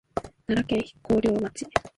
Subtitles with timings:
[0.47, 1.63] 奈良県広陵町